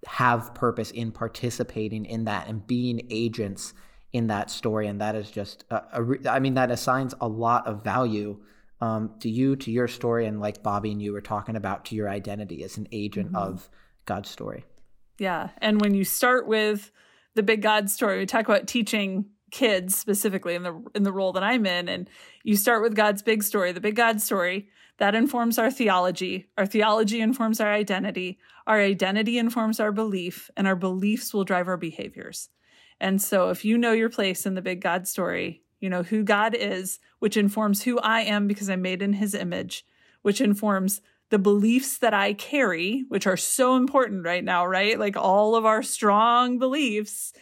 [0.06, 3.74] have purpose in participating in that and being agents
[4.12, 8.40] in that story, and that is just, I mean, that assigns a lot of value
[8.82, 11.96] um, to you, to your story, and like Bobby and you were talking about, to
[11.96, 13.36] your identity as an agent mm-hmm.
[13.36, 13.70] of
[14.06, 14.66] God's story.
[15.18, 16.92] Yeah, and when you start with
[17.36, 21.34] the big God story, we talk about teaching kids specifically in the in the role
[21.34, 22.10] that I'm in, and
[22.44, 26.48] you start with God's big story, the big God story that informs our theology.
[26.58, 28.38] Our theology informs our identity.
[28.68, 32.50] Our identity informs our belief, and our beliefs will drive our behaviors.
[33.00, 36.24] And so, if you know your place in the big God story, you know who
[36.24, 39.86] God is, which informs who I am because I'm made in his image,
[40.22, 44.98] which informs the beliefs that I carry, which are so important right now, right?
[44.98, 47.34] Like all of our strong beliefs,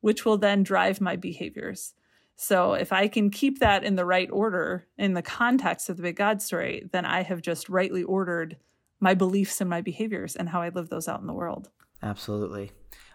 [0.00, 1.94] which will then drive my behaviors.
[2.34, 6.02] So if I can keep that in the right order in the context of the
[6.04, 8.56] big God story, then I have just rightly ordered
[9.00, 11.68] my beliefs and my behaviors and how I live those out in the world.
[12.02, 12.72] Absolutely.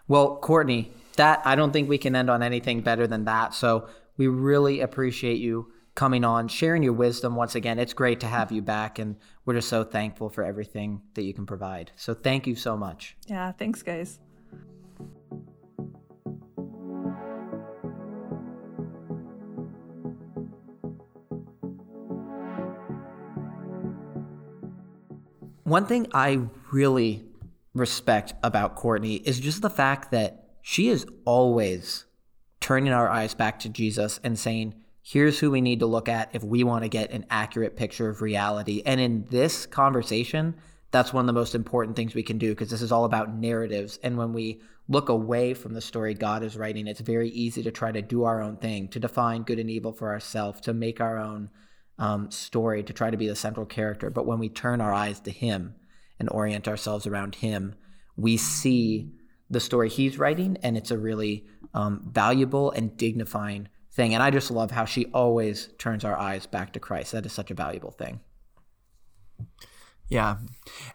[0.08, 3.54] Well, Courtney, that I don't think we can end on anything better than that.
[3.54, 7.78] So we really appreciate you coming on, sharing your wisdom once again.
[7.78, 11.32] It's great to have you back, and we're just so thankful for everything that you
[11.32, 11.92] can provide.
[11.96, 13.16] So thank you so much.
[13.26, 14.18] Yeah, thanks, guys.
[25.64, 26.40] One thing I
[26.70, 27.24] really
[27.72, 32.04] respect about Courtney is just the fact that she is always
[32.64, 36.30] turning our eyes back to Jesus and saying, here's who we need to look at
[36.32, 38.82] if we want to get an accurate picture of reality.
[38.86, 40.54] And in this conversation,
[40.90, 43.34] that's one of the most important things we can do because this is all about
[43.34, 43.98] narratives.
[44.02, 47.70] And when we look away from the story God is writing, it's very easy to
[47.70, 51.02] try to do our own thing, to define good and evil for ourselves, to make
[51.02, 51.50] our own
[51.98, 54.08] um, story to try to be the central character.
[54.08, 55.74] But when we turn our eyes to Him
[56.18, 57.74] and orient ourselves around Him,
[58.16, 59.12] we see
[59.50, 64.14] the story He's writing, and it's a really um, valuable and dignifying thing.
[64.14, 67.12] And I just love how she always turns our eyes back to Christ.
[67.12, 68.20] That is such a valuable thing.
[70.08, 70.36] Yeah.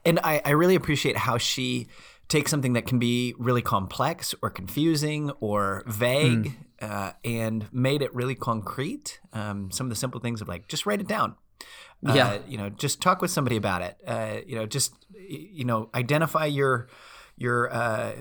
[0.05, 1.87] And I, I really appreciate how she
[2.27, 8.01] takes something that can be really complex or confusing or vague mm uh, and made
[8.01, 9.19] it really concrete.
[9.33, 11.35] Um, some of the simple things of like just write it down.
[12.05, 13.97] Uh, yeah, you know, just talk with somebody about it.
[14.07, 16.87] Uh, you know, just you know, identify your
[17.35, 18.13] your uh,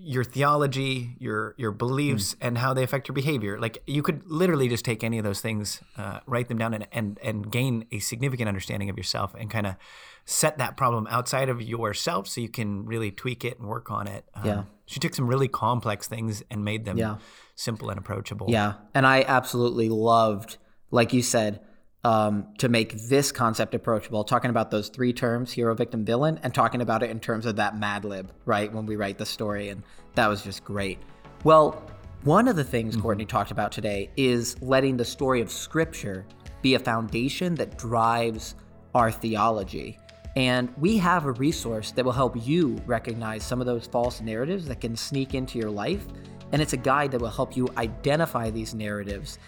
[0.00, 2.38] your theology, your your beliefs, mm.
[2.46, 3.58] and how they affect your behavior.
[3.58, 6.86] Like you could literally just take any of those things, uh, write them down, and
[6.92, 9.76] and and gain a significant understanding of yourself, and kind of
[10.24, 14.06] set that problem outside of yourself, so you can really tweak it and work on
[14.06, 14.24] it.
[14.34, 16.98] Um, yeah, she took some really complex things and made them.
[16.98, 17.16] Yeah
[17.58, 18.46] simple and approachable.
[18.48, 18.74] Yeah.
[18.94, 20.58] And I absolutely loved,
[20.92, 21.60] like you said,
[22.04, 26.54] um, to make this concept approachable, talking about those three terms hero, victim, villain, and
[26.54, 28.72] talking about it in terms of that Mad Lib, right?
[28.72, 29.68] When we write the story.
[29.68, 29.82] And
[30.14, 30.98] that was just great.
[31.44, 31.82] Well,
[32.24, 33.02] one of the things mm-hmm.
[33.02, 36.26] Courtney talked about today is letting the story of Scripture
[36.62, 38.54] be a foundation that drives
[38.94, 39.98] our theology.
[40.36, 44.66] And we have a resource that will help you recognize some of those false narratives
[44.68, 46.06] that can sneak into your life
[46.52, 49.38] and it's a guide that will help you identify these narratives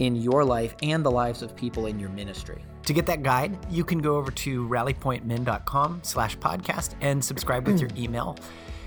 [0.00, 2.64] in your life and the lives of people in your ministry.
[2.86, 7.80] To get that guide, you can go over to rallypointmen.com slash podcast and subscribe with
[7.80, 7.98] your mm.
[7.98, 8.36] email.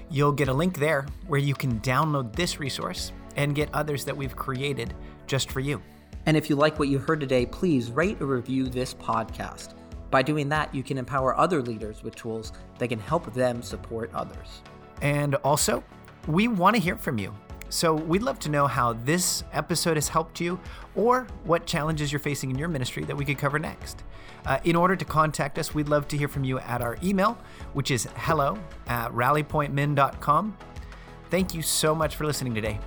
[0.10, 4.18] You'll get a link there where you can download this resource and get others that
[4.18, 4.94] we've created
[5.28, 5.82] just for you.
[6.26, 9.74] And if you like what you heard today, please rate or review this podcast.
[10.10, 14.12] By doing that, you can empower other leaders with tools that can help them support
[14.14, 14.62] others.
[15.02, 15.84] And also,
[16.28, 17.34] we want to hear from you.
[17.74, 20.60] So we'd love to know how this episode has helped you
[20.96, 24.04] or what challenges you're facing in your ministry that we could cover next.
[24.46, 27.36] Uh, in order to contact us, we'd love to hear from you at our email,
[27.74, 30.56] which is hello at rallypointmen.com.
[31.32, 32.80] Thank you so much for listening today.